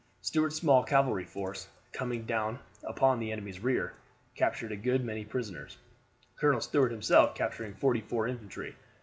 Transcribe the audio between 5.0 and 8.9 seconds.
many prisoners Colonel Stuart himself capturing forty four infantry.